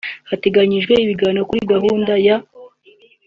Hateganyijwe 0.29 0.93
ibiganiro 1.03 1.43
kuri 1.49 1.61
gahunda 1.73 2.13
ya 2.25 2.35